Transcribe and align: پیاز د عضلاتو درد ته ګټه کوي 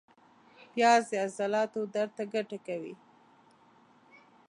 پیاز 0.73 1.03
د 1.09 1.13
عضلاتو 1.25 1.81
درد 1.93 2.11
ته 2.17 2.23
ګټه 2.33 2.57
کوي 2.67 2.93